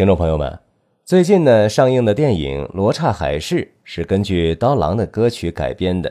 [0.00, 0.58] 听众朋友们，
[1.04, 6.10] 最近呢上映的电影《罗刹海市》是根据刀郎的歌曲改编的。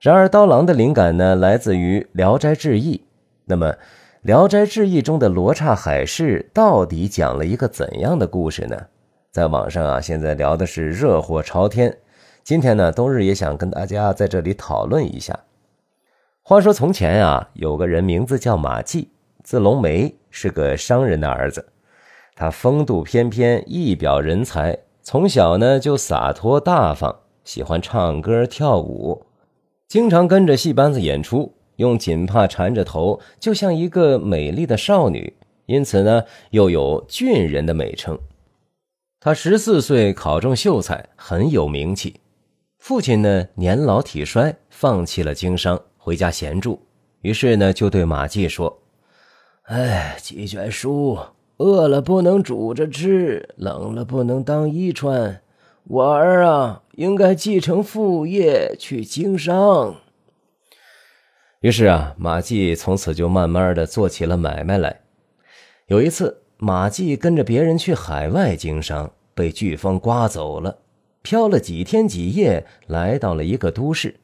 [0.00, 2.96] 然而，刀郎的灵感呢来自于《聊斋志异》。
[3.44, 3.70] 那么，
[4.22, 8.76] 《聊斋志异》中的罗刹海市到底讲了一个怎样的故事呢？
[9.30, 11.96] 在网上啊，现在聊的是热火朝天。
[12.42, 15.38] 今天呢，冬日也想跟大家在这里讨论一下。
[16.42, 19.12] 话说从前啊，有个人名字叫马季，
[19.44, 21.64] 字龙梅，是个商人的儿子。
[22.34, 29.26] 他风度翩翩，一表人才，从小呢就洒脱大方，喜欢唱歌跳舞，
[29.86, 38.18] 经常跟着戏班子演出，用锦帕缠着头，就像一个美丽的少女，因此呢又有俊人的美称。
[39.20, 42.20] 他十四岁考中秀才，很有名气。
[42.78, 46.80] 父亲呢年老体衰，放弃了经商，回家闲住，
[47.20, 48.82] 于是呢就对马季说
[49.68, 51.18] ：“哎，几卷书。”
[51.62, 55.40] 饿了不能煮着吃，冷了不能当衣穿。
[55.84, 59.94] 我儿啊，应该继承父业去经商。
[61.60, 65.02] 于是啊，马季从此就慢慢的做起了买卖来。
[65.86, 70.78] 有一次，马季跟着别人去海外经商，被飓风刮走了，
[71.22, 74.16] 漂了几天几夜，来到了一个都市。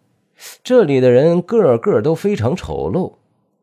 [0.64, 3.17] 这里的人个个都非常丑陋。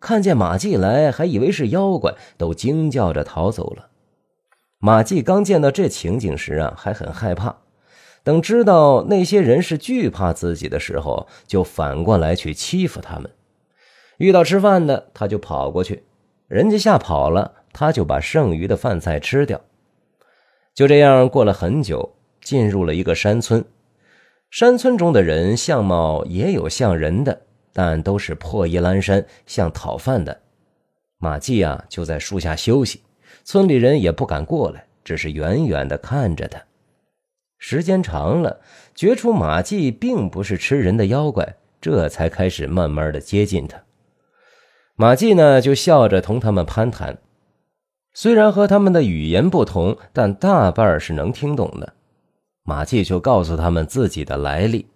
[0.05, 3.87] 看见马季来，还以为是妖怪，都惊叫着逃走了。
[4.77, 7.55] 马季刚见到这情景时啊，还很害怕。
[8.23, 13.31] 等知道那些人是惧怕自己的时候，就反过来去欺负他们。
[14.17, 16.03] 遇到吃饭的，他就跑过去，
[16.47, 19.59] 人家吓跑了，他就把剩余的饭菜吃掉。
[20.75, 23.65] 就这样过了很久，进入了一个山村。
[24.51, 27.41] 山村中的人相貌也有像人的。
[27.77, 30.39] 但都是破衣烂衫，像讨饭的。
[31.17, 33.01] 马季啊，就在树下休息，
[33.43, 36.63] 村里人也不敢过来，只是远远的看着他。
[37.57, 38.61] 时间长了，
[38.95, 43.83] 觉出马季并不是吃人的妖怪，这才开始慢慢的接近他。
[44.95, 47.17] 马季呢，就笑着同他们攀谈，
[48.13, 51.93] 虽然和他们的语言不同，但大半是能听懂的。
[52.63, 54.87] 马季就告诉他们自己的来历。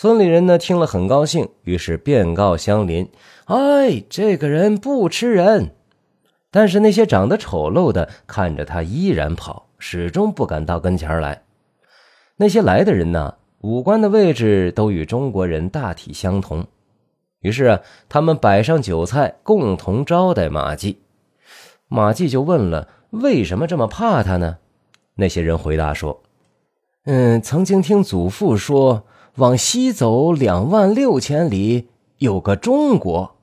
[0.00, 3.10] 村里人呢听了很高兴，于是便告乡邻
[3.46, 5.74] ：“哎，这个人不吃人。”
[6.52, 11.42] 但是那些长得丑陋的看着他依然跑，始终不敢到跟前来。
[12.36, 16.64] 那些来的人呢，五官的位置都与中国人大体相同。
[17.40, 21.00] 于是啊，他们摆上酒菜，共同招待马季。
[21.88, 24.58] 马季就问了：“为什么这么怕他呢？”
[25.18, 26.22] 那些人回答说
[27.06, 29.02] ：“嗯，曾经听祖父说。”
[29.38, 31.88] 往西走两万六千里，
[32.18, 33.36] 有个中国，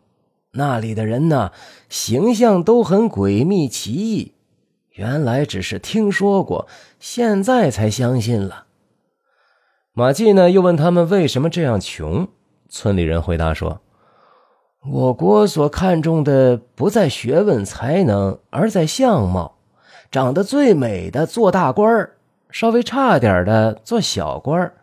[0.52, 1.52] 那里的人呢，
[1.88, 4.34] 形象都很诡秘奇异。
[4.92, 6.68] 原来只是听说过，
[7.00, 8.66] 现在才相信了。
[9.94, 12.28] 马季呢，又问他们为什么这样穷。
[12.68, 13.80] 村里人回答说
[14.86, 19.56] ：“我国所看重的不在学问才能，而在相貌。
[20.12, 22.10] 长得最美的做大官
[22.50, 24.74] 稍微差点的做小官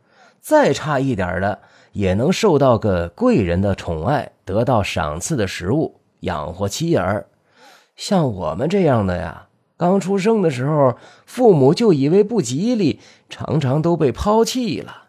[0.43, 1.61] 再差一点的，
[1.93, 7.29] 也能受到个贵人的宠爱，得到赏赐的食物，养活妻儿。
[7.95, 12.99] 像我们这样的呀，刚出生的时候，父母就以为不吉利，
[13.31, 15.05] 常常都被抛弃了。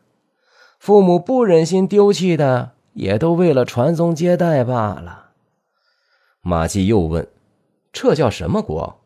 [0.77, 5.31] 父母不忍心丢弃的，也都为了传宗接代罢了。
[6.41, 7.27] 马季又问
[7.91, 8.99] ：“这叫什么国？”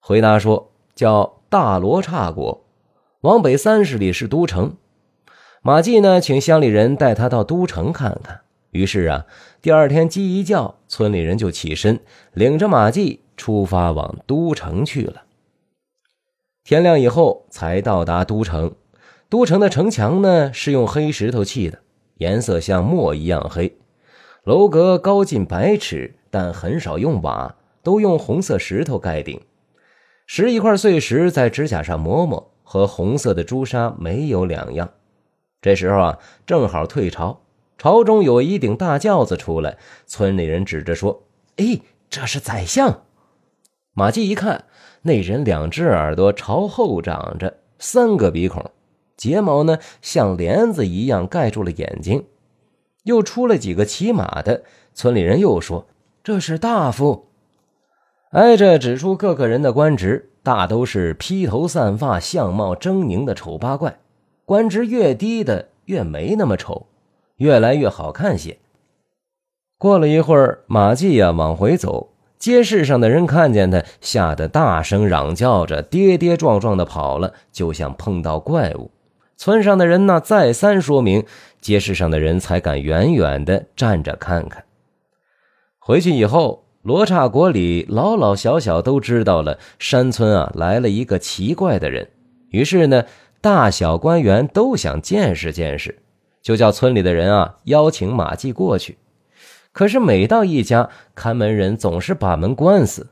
[0.00, 2.64] 回答说：“叫大罗刹国，
[3.20, 4.76] 往北三十里是都城。”
[5.66, 8.42] 马季呢，请乡里人带他到都城看看。
[8.72, 9.24] 于是啊，
[9.62, 12.00] 第二天鸡一叫，村里人就起身，
[12.34, 15.22] 领着马季出发往都城去了。
[16.64, 18.74] 天亮以后才到达都城。
[19.30, 21.78] 都城的城墙呢，是用黑石头砌的，
[22.18, 23.74] 颜色像墨一样黑。
[24.42, 29.40] 楼阁高近百尺，但很少用瓦，都用红色石头盖顶。
[30.26, 34.90] 拾一块碎石在指甲上磨磨，和红色的朱砂没有两样。
[35.64, 37.40] 这时候啊，正好退朝，
[37.78, 41.22] 朝中有一顶大轿子出来，村里人指着说
[41.56, 41.80] ：“哎，
[42.10, 43.04] 这是宰相。”
[43.96, 44.66] 马季一看，
[45.00, 48.72] 那人两只耳朵朝后长着，三个鼻孔，
[49.16, 52.26] 睫毛呢像帘子一样盖住了眼睛。
[53.04, 55.86] 又出了几个骑马的，村里人又说
[56.22, 57.28] ：“这是大夫。”
[58.32, 63.98] 挨着指出各个人的官职，大都是披头散发、相貌狰狞的丑八怪。
[64.44, 66.86] 官职越低的越没那么丑，
[67.36, 68.58] 越来越好看些。
[69.78, 78.90] 过了一会儿，马季呀往回走，街市上的人看见他，吓得大声嚷叫着，跌跌撞撞的跑了，就像碰到怪物。
[79.36, 81.24] 村上的人呢，再三说明，
[81.60, 84.64] 街市上的人才敢远远的站着看看。
[85.78, 92.08] 回去以后，罗刹国里老老小小都知道了，山村啊来了一个奇怪的人。
[92.50, 93.04] 于是呢，
[93.44, 95.98] 大小官员都想见识见识，
[96.40, 98.96] 就叫村里的人啊邀请马季过去。
[99.70, 103.08] 可是每到一家，看门人总是把门关死，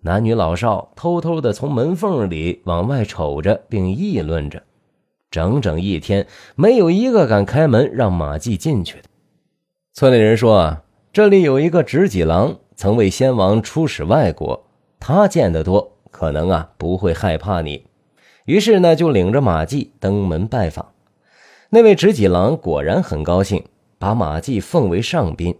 [0.00, 4.60] 男女老少偷偷的从门缝里往外瞅着，并议论着。
[5.30, 9.04] 整整一天，没有一个敢开门让马季进去的。
[9.92, 14.66] 村里人说啊，这里有一个执戟郎，曾为先王出使外国，
[14.98, 17.85] 他见得多，可能啊不会害怕你。
[18.46, 20.92] 于是呢，就领着马季登门拜访。
[21.70, 23.62] 那位执戟郎果然很高兴，
[23.98, 25.54] 把马季奉为上宾。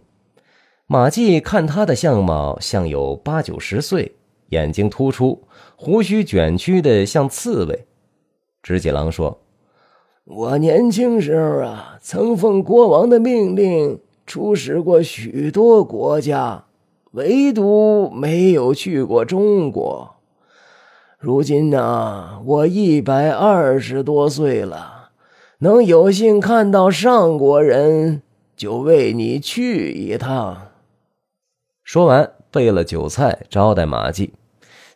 [0.87, 4.15] 马季看他的相貌像有八九十岁，
[4.49, 5.43] 眼睛突出，
[5.75, 7.85] 胡须卷曲的像刺猬。
[8.63, 9.39] 执戟郎说。
[10.23, 16.65] 我年轻时候啊，曾奉国王的命令出使过许多国家，
[17.11, 20.16] 唯独没有去过中国。
[21.19, 25.09] 如今呢，我一百二十多岁了，
[25.57, 28.21] 能有幸看到上国人，
[28.55, 30.67] 就为你去一趟。
[31.83, 34.33] 说完，备了酒菜招待马季。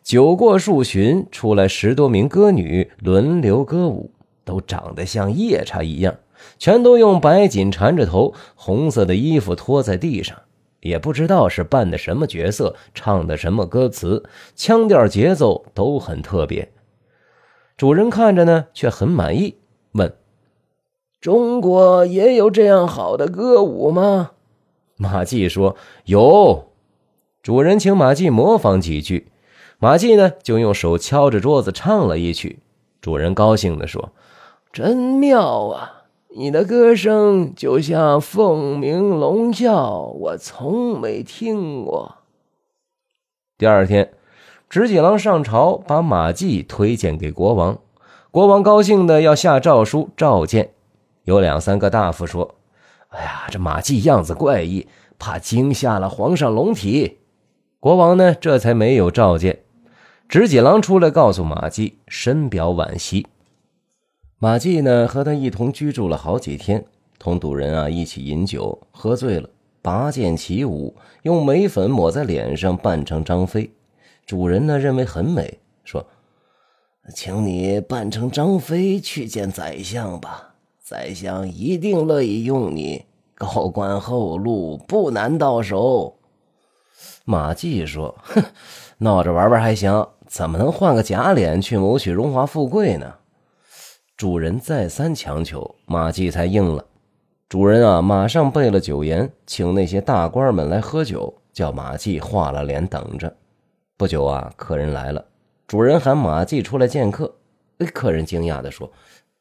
[0.04, 4.12] 酒过数巡，出来十多名歌女，轮流歌舞。
[4.44, 6.14] 都长得像夜叉一样，
[6.58, 10.36] 全都用白锦缠着头，红色的衣服拖在地上，
[10.82, 14.22] 也不知道是扮的什么角色，唱的什么歌词，
[14.54, 16.70] 腔调节奏都很特别。
[17.78, 19.56] 主人看着呢，却很满意，
[19.92, 20.14] 问
[21.22, 24.32] ：“中国也有这样好的歌舞吗？”
[24.98, 26.68] 马季说：“有。”
[27.42, 29.32] 主人请马季模仿几句，
[29.78, 32.58] 马季呢就用手敲着桌子唱了一曲。
[33.00, 34.10] 主人高兴地说。
[34.72, 36.01] 真妙啊！
[36.34, 42.16] 你的歌声就像凤鸣龙啸，我从没听过。
[43.58, 44.14] 第二天，
[44.70, 47.78] 执戟郎上朝，把马季推荐给国王。
[48.30, 50.70] 国王高兴的要下诏书召见。
[51.24, 52.54] 有两三个大夫说
[53.12, 54.86] ：“哎呀，这马季样子怪异，
[55.18, 57.18] 怕惊吓了皇上龙体。”
[57.78, 59.64] 国王呢，这才没有召见。
[60.28, 63.26] 执戟郎出来告诉马季，深表惋惜。
[64.42, 66.84] 马季呢，和他一同居住了好几天，
[67.16, 69.48] 同赌人啊一起饮酒，喝醉了，
[69.80, 73.70] 拔剑起舞，用眉粉抹在脸上，扮成张飞。
[74.26, 76.04] 主人呢认为很美，说
[77.14, 83.04] ：“请你扮成张飞去见宰相吧，宰相一定乐意用你，
[83.36, 86.16] 高官厚禄不难到手。”
[87.24, 88.42] 马季说：“哼，
[88.98, 93.14] 闹着玩玩还行，怎么能换个假脸去谋取荣华富贵呢？”
[94.22, 96.84] 主人再三强求，马季才应了。
[97.48, 103.34] 主人啊，马上备了酒宴，请那些大官们来喝酒，叫马季化了脸等着。
[103.96, 105.24] 不久啊，客人来了，
[105.66, 107.34] 主人喊马季出来见客。
[107.78, 108.92] 哎，客人惊讶地说：“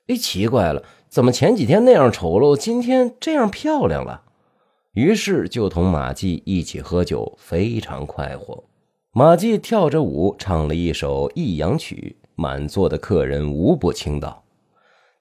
[0.09, 4.23] 哎，奇怪了，怎么前几天那样丑陋，今天这样漂亮了？”
[4.93, 8.63] 于是就同马季一起喝酒，非常快活。
[9.11, 14.40] 马季跳着舞，唱了一首益阳曲，满座的客人无不倾倒。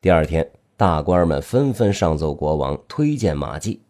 [0.03, 3.83] 第二天，大官们纷纷上奏国王推荐马季。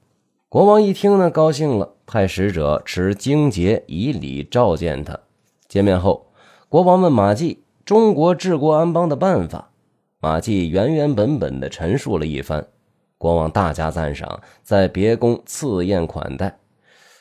[0.49, 5.17] 国王一听呢，高兴了，派使者持荆节以礼召见他。
[5.69, 6.26] 见面后，
[6.69, 9.71] 国王问马季中国治国安邦的办法。
[10.19, 12.67] 马季原原本本的陈述了一番，
[13.17, 16.59] 国王大加赞赏，在别宫赐宴款待。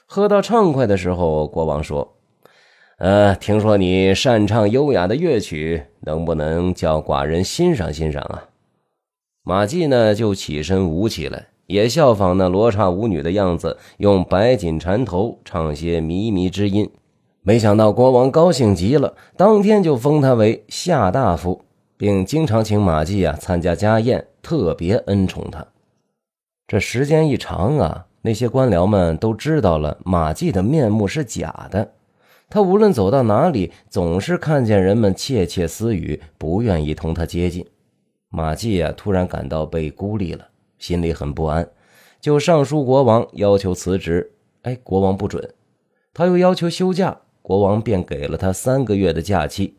[0.08, 2.16] 喝到畅快的时候，国王说
[2.98, 8.46] ：“呃，听说你擅唱优雅的乐曲，能不能叫寡人欣赏欣赏啊？”
[9.50, 16.88] 马季呢，就起身舞起来，也效仿那罗刹舞女的样子，用白锦缠头，唱些靡靡之音。
[17.42, 21.64] 没想到国王高兴极了，当天就封他为夏大夫，
[21.98, 25.66] 并经常请马季啊参加家宴，特别恩宠他。
[26.68, 31.94] 这时间一长啊，那些官僚们都知道了马季的面目是假的。
[32.52, 37.66] 他无论走到哪里，总是看见人们窃窃私语，不愿意同他接近。
[38.30, 41.68] 马季啊，突然感到被孤立了，心里很不安，
[42.22, 44.32] 就上书国王要求辞职。
[44.62, 45.54] 哎，国王不准，
[46.14, 49.78] 他又要求休假，国王便给了他三个月的假期。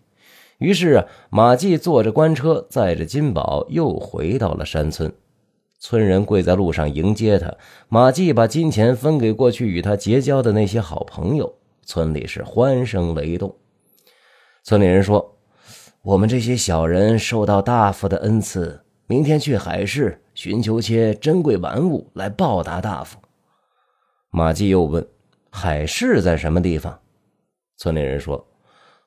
[0.58, 5.12] 于是啊，马季坐着官车，载着金宝，又回到了山村。
[5.78, 7.54] 村人跪在路上迎接他。
[7.88, 11.54] 马季把金钱分给过去与他结交的那些好朋友，
[11.84, 13.54] 村里是欢声雷动。
[14.62, 15.38] 村里人说
[16.02, 23.18] ：“我们这些小人受到大夫的恩赐，明天去海市寻求些珍贵玩物来报答大夫。”
[24.32, 25.06] 马季又问
[25.50, 26.98] ：“海市在什么地方？”
[27.76, 28.46] 村里人说：“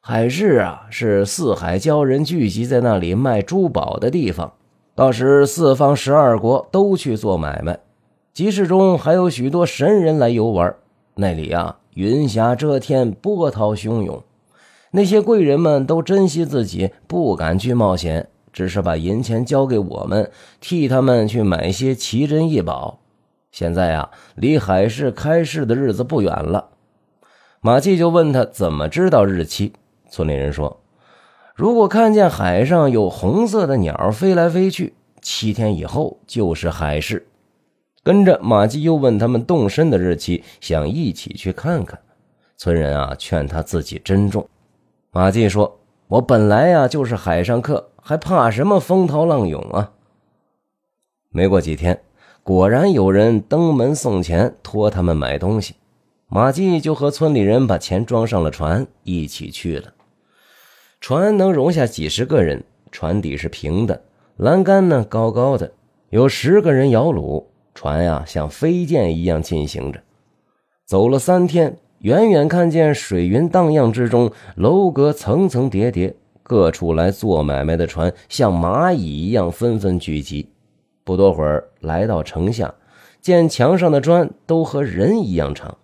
[0.01, 4.53] 海市啊，是四海鲛人聚集在那里卖珠宝的地方。
[4.93, 7.79] 到时四方十二国都去做买卖。
[8.33, 10.75] 集市中还有许多神人来游玩。
[11.15, 14.23] 那里啊，云霞遮天，波涛汹涌。
[14.95, 20.29] 那些贵人们都珍惜自己，不敢去冒险，只是把银钱交给我们，
[20.61, 22.99] 替他们去买些奇珍异宝。
[23.51, 26.69] 现在啊，离海市开市的日子不远了。”
[27.59, 29.73] 马季就问他怎么知道日期。
[30.11, 30.79] 村里人说
[31.55, 37.25] ：“如果看见海上有红色的鸟飞来飞去，七天以后就是海市。”
[38.03, 41.99] 跟着马季又问他们动身的日期，想一起去看看。
[42.57, 44.47] 村人啊劝他自己珍重。
[45.15, 45.79] 马季说
[46.09, 49.91] ：“我本来呀就是海上客，还怕什么风涛浪涌啊？”
[51.29, 52.01] 没过几天，
[52.41, 55.75] 果然有人登门送钱，托他们买东西。
[56.29, 59.93] 马季就和村里人把钱装上了船，一起去了。
[60.99, 64.01] 船能容下几十个人，船底是平的，
[64.37, 65.71] 栏杆呢高高的，
[66.09, 70.01] 有十个人摇橹，船呀像飞剑一样进行着。
[70.87, 80.49] 走了三天，远远看见水云荡漾之中，楼阁层层叠叠，各处来做买卖的船像蚂蚁一样纷纷聚集。
[81.05, 82.75] 不多会儿，来到城下，
[83.21, 85.77] 见墙上的砖都和人一样长。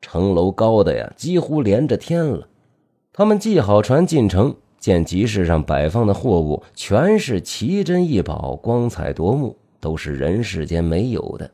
[0.00, 2.46] 城楼高的呀，几乎连着天了。
[3.12, 11.50] 他们系好船进城，见集市上摆放的货物全是奇珍异宝，光彩夺目，都是人世间没有的。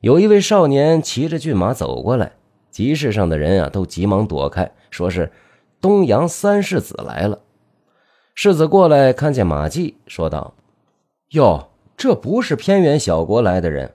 [0.00, 2.32] 有一位少年骑着骏马走过来，
[2.78, 5.32] 集市上的人啊都急忙躲开，说是
[5.80, 7.40] 东阳三世子来了。
[8.36, 10.54] 世子过来看见马季，说道
[11.34, 13.94] ：“哟，这不是偏远小国来的人。”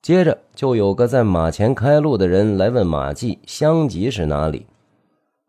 [0.00, 4.68] 接着就有个在马前开路的人来问马季乡籍是哪里。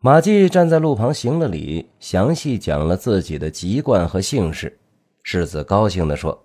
[0.00, 4.76] 马季站在路旁行了礼，详细讲了自己的籍贯和姓氏。
[5.22, 6.42] 世子高兴地说：“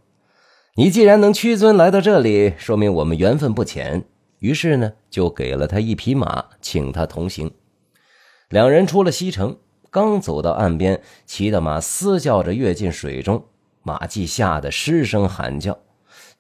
[0.77, 4.03] 你既然能屈尊来到这里，说明我们缘分不浅。”
[4.41, 7.51] 于是呢，就给了他一匹马，请他同行。
[8.50, 9.55] 两人出了西城，
[9.91, 13.45] 刚走到岸边，骑的马嘶叫着跃进水中，
[13.83, 15.77] 马季吓得失声喊叫。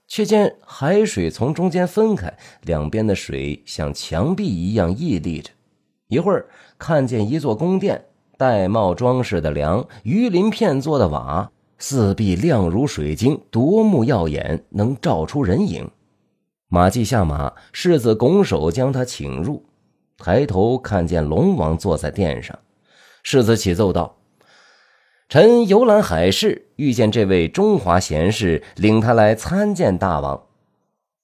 [0.07, 5.51] 却见海水从中间分开，两边的水像墙壁一样屹立着。
[6.07, 8.03] 一会儿，看见一座宫殿，
[8.37, 15.89] 玳瑁装饰的梁，鱼鳞片做的瓦，四壁亮如水晶，夺目耀眼，能照出人影。
[16.73, 19.65] 马季下马，世子拱手将他请入。
[20.17, 22.57] 抬头看见龙王坐在殿上，
[23.23, 24.15] 世子启奏道。
[25.27, 30.43] 臣游览海市，遇见这位中华贤士，领他来参见大王。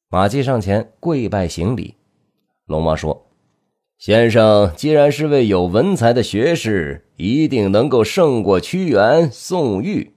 [0.10, 1.96] 马季上前跪拜行礼。
[2.66, 3.28] 龙王说
[3.98, 10.17] ：“先生既然是位有文才的学士，一定能够胜过屈原、宋玉。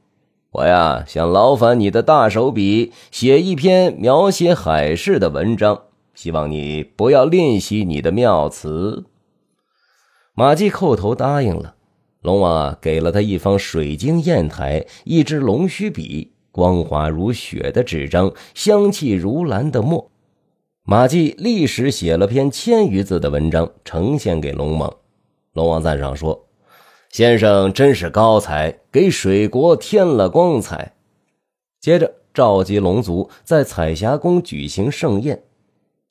[0.52, 9.04] 我呀，想劳烦你的大手笔，写一篇描写海市的文章，希望你不要吝惜你的妙词。”
[10.34, 11.76] 马季叩头答应了。
[12.22, 20.10] 龙王，给了他一方水晶砚台，一支龙须笔，光滑如雪的纸张，香气如兰的墨。
[20.82, 24.92] 马季立时写了篇千余字的文章，呈现给龙王。
[25.52, 26.46] 龙王赞赏说
[27.10, 30.92] ：“先生真是高才，给水国添了光彩。”
[31.80, 35.42] 接着召集龙族，在彩霞宫举行盛宴。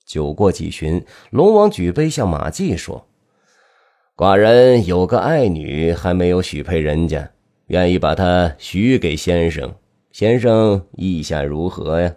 [0.06, 3.06] 酒过几巡，龙王举杯向马季说。
[4.18, 7.32] 寡人有个爱女，还没有许配人家，
[7.68, 9.74] 愿意把她许给先生。
[10.12, 12.14] 先生意下如何呀？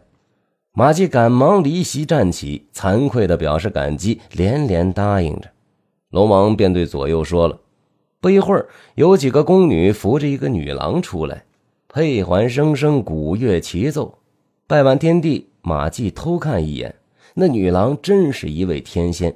[0.72, 5.50] 马季赶忙离席站起，惭愧地表示感激，连连答应着。
[6.10, 7.60] 龙王便对左右说了。
[8.22, 11.44] 不一会儿，有几个宫女扶着一个女郎出来，
[11.88, 14.16] 佩环声声，鼓乐齐奏。
[14.68, 16.94] 拜完天地，马季偷看一眼，
[17.34, 19.34] 那女郎真是一位天仙。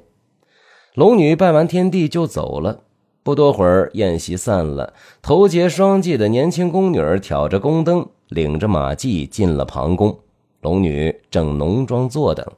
[0.93, 2.79] 龙女拜完天地就走了。
[3.23, 10.17] 不多会儿，宴席散了，头结双髻的年轻宫女挑着宫灯，领着马季进了旁宫。
[10.61, 12.49] 龙女正浓妆坐等，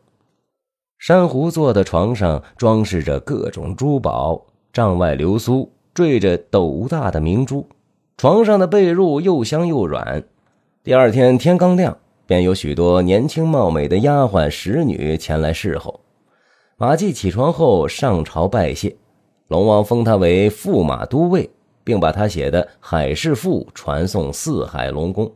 [1.00, 5.68] 珊瑚做的床上装饰着各种珠宝，帐外流苏
[6.00, 7.68] 缀着斗大的明珠，
[8.16, 10.24] 床上的被褥又香又软。
[10.82, 16.00] 第二天天刚亮，便有许多年轻貌美的丫鬟使女前来侍候。
[16.78, 18.96] 马季起床后上朝拜谢，
[19.50, 21.50] 龙王封他为驸马都尉，
[21.84, 25.30] 并把他写的《海事赋》传送四海龙宫。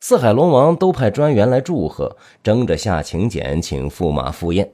[0.00, 4.70] 四海龙王都派专员来祝贺，争着下请柬，请驸马赴宴。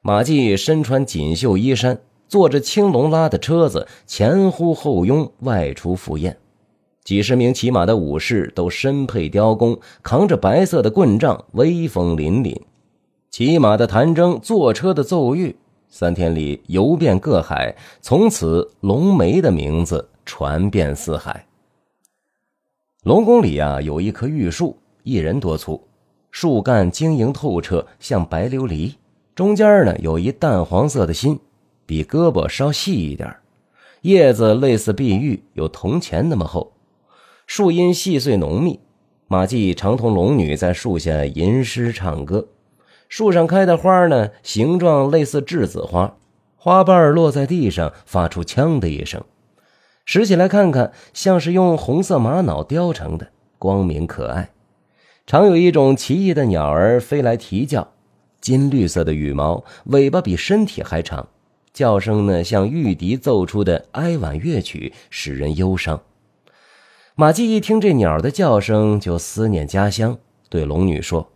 [0.00, 6.36] 马季身穿锦绣衣衫，坐着青龙拉的车子，前呼后拥外出赴宴。
[7.04, 12.60] 几十名骑马的武士都身佩雕弓，扛着白色的棍杖，威风凛凛。
[13.30, 15.54] 骑马的弹筝，坐车的奏乐，
[15.88, 17.76] 三天里游遍各海。
[18.00, 21.46] 从此，龙梅的名字传遍四海。
[23.04, 25.80] 龙宫里啊，有一棵玉树，一人多粗，
[26.32, 28.94] 树干晶莹透彻，像白琉璃。
[29.34, 31.38] 中间呢，有一淡黄色的心，
[31.86, 33.36] 比胳膊稍细一点。
[34.02, 36.74] 叶子类似碧玉，有铜钱那么厚。
[37.46, 38.80] 树荫细碎浓密，
[39.28, 42.48] 马季常同龙女在树下吟诗唱歌。
[43.08, 46.16] 树上开的花呢，形状类似栀子花，
[46.56, 49.22] 花瓣落在地上，发出“锵”的一声。
[50.04, 53.28] 拾起来看看，像是用红色玛瑙雕成的，
[53.58, 54.50] 光明可爱。
[55.26, 57.92] 常有一种奇异的鸟儿飞来啼叫，
[58.40, 61.28] 金绿色的羽毛，尾巴比身体还长，
[61.76, 66.00] 叫声呢像玉笛奏出的哀婉乐曲，使人忧伤。
[67.14, 70.16] 马季一听这鸟的叫声，就思念家乡，
[70.48, 71.30] 对龙女说：“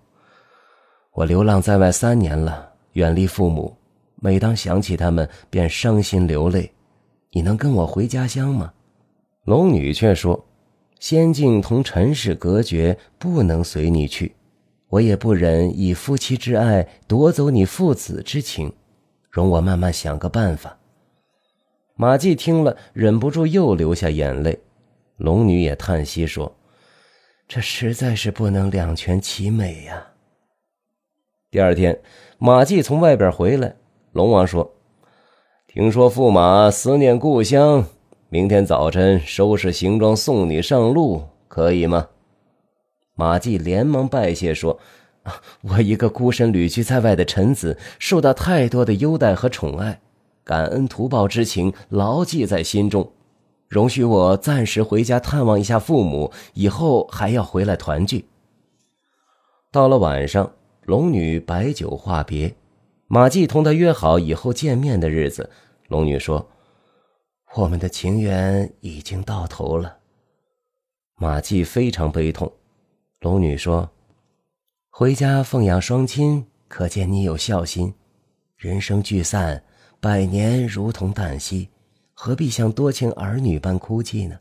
[1.12, 3.76] 我流浪在外三年了，远离父母，
[4.14, 6.72] 每当想起他们，便伤心流泪。”
[7.32, 8.72] 你能跟我回家乡吗？
[9.44, 10.42] 龙女却说
[10.98, 14.34] ：“仙境同尘世隔绝，不能随你去。
[14.88, 18.72] 我也不忍以夫妻之爱夺走你父子之情，
[19.30, 20.76] 容我慢慢想个办法。”
[21.96, 24.58] 马季听了，忍不住又流下眼泪。
[25.16, 26.50] 龙女也叹息说
[27.46, 30.06] ：“这实在是不能两全其美呀。”
[31.50, 32.00] 第二天，
[32.38, 33.76] 马季从外边回来，
[34.12, 34.72] 龙王说。
[35.66, 37.84] 听说驸马思念故乡，
[38.28, 42.08] 明天早晨收拾行装送你上路，可以吗？
[43.14, 44.78] 马季连忙拜谢说
[45.62, 50.00] ：“我一个孤身旅居在外的臣子，受到太多的优待和宠爱，
[50.44, 53.12] 感恩图报之情牢记在心中。
[53.68, 58.26] 容许我暂时回家探望一下父母，以后还要回来团聚。”
[59.70, 60.52] 到了晚上，
[60.82, 62.54] 龙女摆酒话别。
[63.06, 65.50] 马季同他约好以后见面的日子，
[65.88, 66.48] 龙女说
[67.54, 69.98] ：“我们的情缘已经到头了。”
[71.16, 72.52] 马季非常悲痛。
[73.20, 73.90] 龙女说
[74.92, 77.94] ：“回家奉养双亲，可见你有孝心。
[78.56, 79.62] 人生聚散，
[80.00, 81.68] 百年如同旦夕，
[82.12, 84.38] 何必像多情儿女般哭泣呢？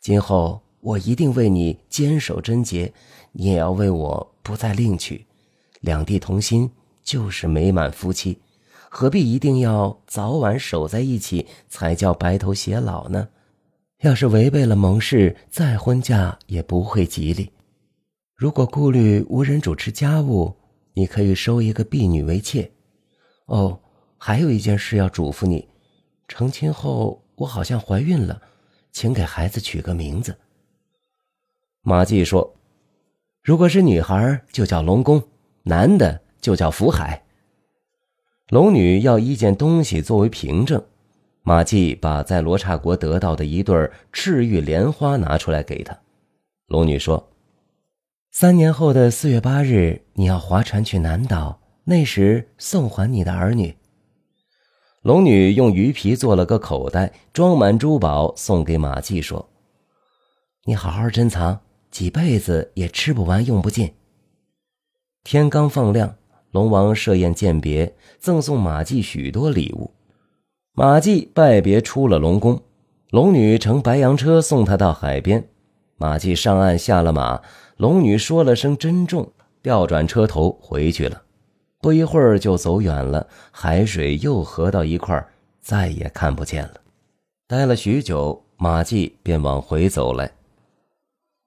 [0.00, 2.92] 今后我一定为你坚守贞洁，
[3.32, 5.26] 你也要为我不再另娶，
[5.80, 6.70] 两地同心。”
[7.02, 8.38] 就是美满夫妻，
[8.88, 13.28] 何必一定要早晚守在一起才叫白头偕老呢？
[14.00, 17.50] 要是违背了盟誓，再婚嫁也不会吉利。
[18.44, 20.54] 如果顾虑无人主持家务，
[20.92, 22.70] 你可以收一个婢女为妾。
[23.46, 23.80] 哦，
[24.18, 25.66] 还有一件事要嘱咐你：
[26.28, 28.42] 成亲后，我好像怀孕了，
[28.92, 30.36] 请给孩子取个名字。
[31.80, 32.54] 马季说
[33.42, 35.18] ：“如果是女孩，就叫龙宫；
[35.62, 37.24] 男的。”就叫福海。
[38.50, 40.84] 龙女要一件东西作为凭证，
[41.40, 45.98] 马季把在罗刹国得到的一对赤玉莲花拿出来给他。
[46.66, 47.26] 龙女说
[48.36, 53.76] ：“三年后的四月八日，你要划船去南岛，那时送还你的儿女。”
[55.02, 59.50] 龙女用鱼皮做了个口袋，装满珠宝，送给马季说
[60.66, 61.60] ：“你好好珍藏，
[61.92, 63.94] 几辈子也吃不完，用不尽。”
[65.22, 66.16] 天刚放亮。
[66.50, 69.92] 龙王设宴饯别，赠送马季许多礼物。
[70.72, 72.60] 马季拜别出了龙宫，
[73.10, 75.48] 龙女乘白羊车送他到海边。
[75.96, 77.40] 马季上岸下了马，
[77.76, 79.32] 龙女说了声“珍重”，
[79.62, 81.22] 调转车头回去了。
[81.80, 85.28] 不一会儿就走远了，海水又合到一块儿
[85.60, 86.74] 再也看不见了。
[87.46, 90.30] 待了许久，马季便往回走来。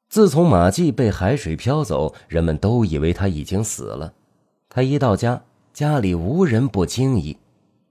[0.09, 4.13] 自从马季被海水漂走，人们都以为他已经死了。
[4.69, 5.41] 他一到家，
[5.73, 7.35] 家里无人不惊疑。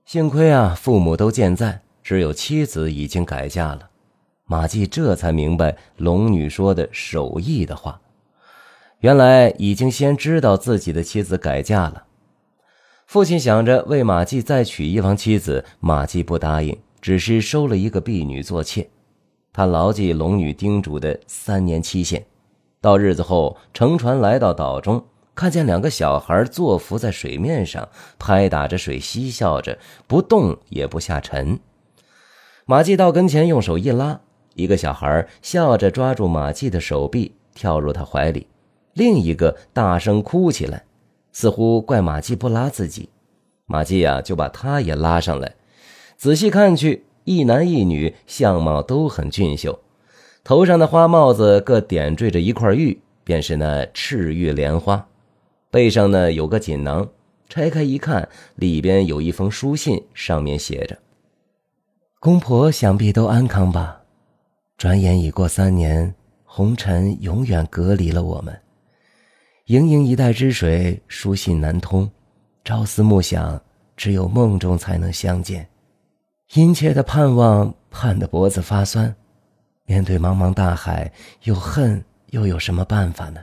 [0.05, 3.90] 幸亏啊，父母都健在，只有妻子已经改嫁了。
[4.44, 8.01] 马季这才明白龙女说的守义的话，
[9.00, 12.04] 原来已经先知道自己的妻子改嫁了。
[13.06, 18.88] 父亲想着为马季再娶一房妻子，马季不答应，只是收了一个婢女做妾。
[19.52, 22.24] 他牢记龙女叮嘱的三年期限，
[22.80, 25.04] 到日子后乘船来到岛中。
[25.35, 27.87] 看见两个小孩坐伏在水面上，
[28.18, 31.61] 拍打着水，嬉笑着，不动也不下沉。
[32.64, 34.18] 马季到跟前，用手一拉，
[34.54, 38.46] 一个小孩笑着抓住马季的手臂，跳入他怀里；
[38.96, 40.85] 另一个大声哭起来，
[41.30, 43.11] 似乎怪马季不拉自己。
[43.66, 45.54] 马季呀，就把他也拉上来。
[46.16, 49.78] 仔细看去，一男一女，相貌都很俊秀，
[50.42, 55.06] 头上的花帽子各点缀着一块玉，便是那赤玉莲花。
[55.70, 57.06] 背上呢有个锦囊，
[57.50, 60.96] 拆开一看，里边有一封书信，上面写着
[62.18, 64.00] ：“公婆想必都安康吧？
[64.78, 66.14] 转眼已过三年，
[66.46, 68.59] 红尘永远隔离了我们。
[69.66, 72.09] 盈盈一代之水，书信难通，
[72.64, 73.61] 朝思暮想，
[73.96, 75.68] 只有梦中才能相见。
[76.52, 79.12] 殷切的盼望，盼得脖子发酸。
[79.85, 83.40] 面对茫茫大海，又恨又有什么办法呢？”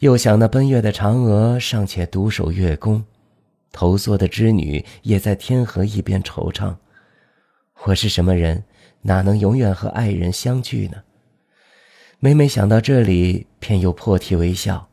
[0.00, 3.04] 又想那奔月的嫦娥尚且独守月宫，
[3.70, 6.74] 投宿的织女也在天河一边惆怅。
[7.84, 8.64] 我是什么人，
[9.02, 10.96] 哪能永远和爱人相聚呢？
[12.18, 14.88] 每每想到这里，便又破涕为笑。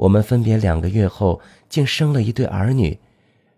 [0.00, 2.98] 我们分别两个月后，竟生了一对儿女，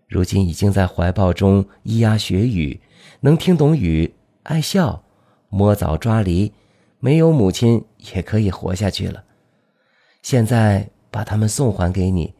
[0.09, 2.81] 如今已经在怀抱中咿呀学语，
[3.21, 5.03] 能听懂语，爱笑，
[5.47, 6.51] 摸枣抓梨，
[6.99, 9.23] 没有母亲也可以活下去了。
[10.21, 12.33] 现在把他们送还给你，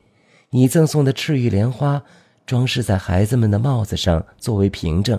[0.49, 2.03] 你赠送的赤玉莲花，
[2.45, 5.17] 装饰在孩子们的帽子上作为凭证。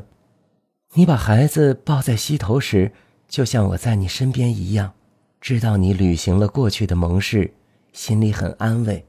[0.93, 2.93] 你把孩子抱在膝头时，
[3.29, 4.93] 就像我在你身边一样，
[5.41, 7.55] 知道你履行了过去的盟誓，
[7.95, 9.07] 心里很安慰。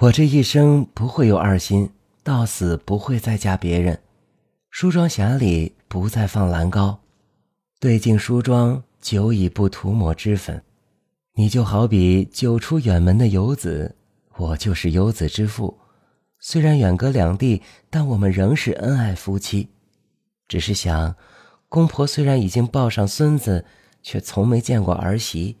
[0.00, 1.90] 我这一生不会有二心，
[2.24, 4.00] 到死不会再嫁别人。
[4.70, 6.98] 梳妆匣里不再放蓝膏，
[7.78, 10.62] 对镜梳妆，久已不涂抹脂粉。
[11.34, 13.94] 你就好比久出远门的游子，
[14.36, 15.78] 我就是游子之父。
[16.40, 17.60] 虽然远隔两地，
[17.90, 19.68] 但我们仍是恩爱夫妻。
[20.48, 21.14] 只是想，
[21.68, 23.66] 公婆虽然已经抱上孙子，
[24.02, 25.56] 却从没见过儿媳，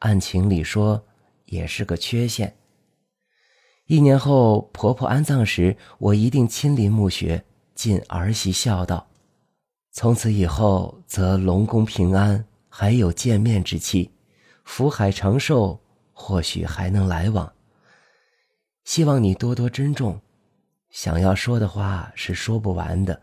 [0.00, 1.06] 按情理说
[1.46, 2.56] 也是个缺陷。
[3.86, 9.06] 一年后婆婆安葬时，我一定亲临墓穴，尽儿媳孝道。
[9.92, 14.10] 从此以后，则龙宫平安，还有见面之期。
[14.64, 15.78] 福海长寿，
[16.12, 17.52] 或许还能来往。
[18.84, 20.20] 希望你多多珍重。
[20.90, 23.20] 想要说的话是说不完的。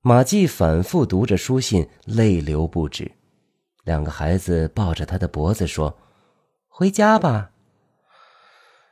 [0.00, 3.10] 马季反复读着书信，泪流不止。
[3.84, 5.96] 两个孩子抱着他的脖子说
[6.70, 7.50] ：“回家吧。”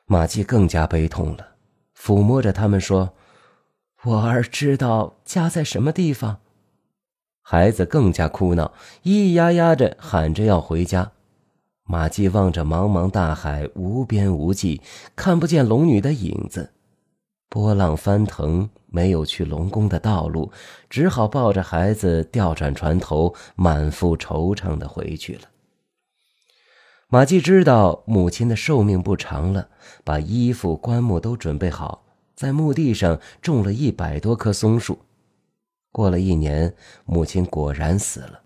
[0.05, 1.55] 马季更加悲痛了，
[1.97, 3.15] 抚摸着他们说
[4.05, 6.41] ：“我儿知道家在什么地方。”
[7.41, 11.13] 孩子更加哭闹，咿咿呀呀着喊着要回家。
[11.85, 14.83] 马季望着茫茫大海，无边无际，
[15.17, 16.75] 看不见龙女的影子。
[17.49, 20.53] 波浪翻腾，没有去龙宫的道路，
[20.91, 25.43] 只好抱着孩子调转船头，满腹惆怅的回去了。
[27.11, 29.71] 马季知道母亲的寿命不长了，
[30.05, 32.05] 把衣服、棺木都准备好，
[32.37, 34.99] 在墓地上种了一百多棵松树。
[35.91, 36.75] 过了一年，
[37.07, 38.43] 母亲果然死了。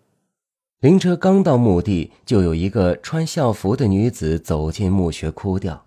[0.78, 5.84] 灵车刚到墓地，就有一个穿校服的女子走进墓穴哭掉。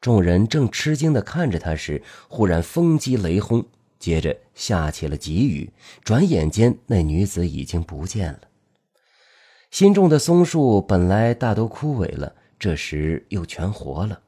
[0.00, 3.64] 众人正吃惊地看着她时，忽然风击雷轰，
[4.00, 5.72] 接着下起了急雨。
[6.02, 8.40] 转眼间，那女子已经不见了。
[9.72, 14.20] 新种的松树本来大都枯萎了，这时又全活了。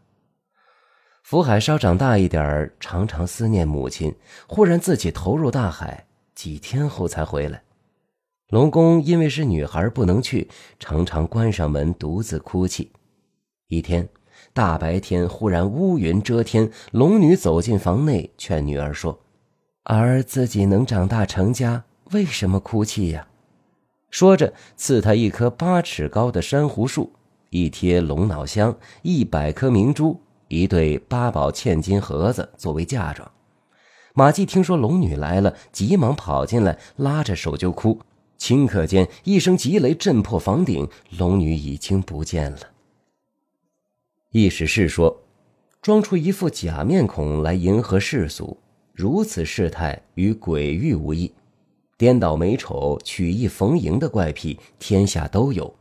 [1.23, 4.15] 福海稍长大一点常常思念母亲，
[4.47, 6.07] 忽然自己投入大海。
[6.35, 7.63] 几天后才回来，
[8.49, 10.49] 龙宫因为是女孩不能去，
[10.81, 12.91] 常常关上门独自哭泣。
[13.69, 14.09] 一天
[14.55, 19.21] 大白天，忽然乌云遮天，龙女走进房内，劝女儿说
[19.85, 23.29] ：“儿自己能长大成家，为什么哭泣呀？”
[24.15, 27.11] 说着，赐他一棵八尺高的珊瑚树，
[27.51, 33.29] 一贴龙脑香，一百颗明珠，一对八宝嵌金盒子作为嫁妆。
[34.15, 37.99] 马季听说龙女来了，急忙跑进来，拉着手就哭。
[38.39, 42.61] 顷刻间，一声急雷震破房顶，龙女已经不见了。
[44.31, 45.25] 意思是说，
[45.83, 48.57] 装出一副假面孔来迎合世俗，
[48.93, 51.35] 如此事态与鬼域无异。
[52.05, 55.75] 颠倒美丑、曲意逢迎的怪癖，天下都有。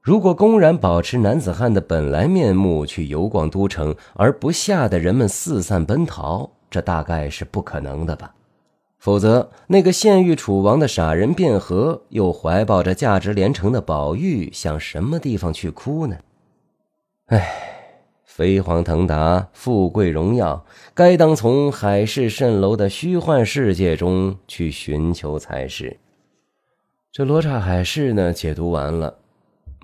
[0.00, 6.50] 如果公然保持男子汉的本来面目去游逛都城，而不吓得人们四散奔逃。
[6.70, 8.34] 这大概是不可能的吧，
[8.98, 16.16] 否则那个献玉楚王的傻人卞和，又怀抱着价值连城的宝玉，向什么地方去哭呢？
[17.26, 17.75] 唉，
[18.36, 25.96] 飞黄腾达、富贵荣耀，该当从海市蜃楼的虚幻世界中去寻求才是。
[27.10, 29.16] 这罗刹海市呢，解读完了，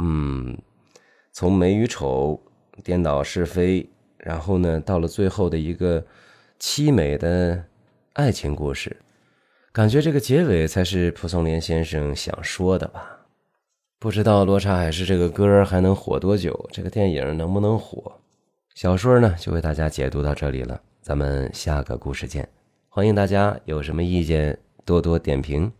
[0.01, 0.55] 嗯，
[1.33, 2.39] 从美与丑、
[2.85, 3.89] 颠倒是非，
[4.19, 6.05] 然后呢，到了最后的一个
[6.61, 7.65] 凄美的
[8.13, 8.95] 爱情故事，
[9.73, 13.21] 感觉这个结尾才是蒲松龄先生想说的吧。
[13.99, 18.13] 不知道《罗刹海市》这个歌还能火多久，这个电影能不能火？
[18.75, 22.49] 小说呢，就为大家解读到这里了，咱们下个故事见。
[22.89, 25.71] 欢迎大家有什么意见多多点评。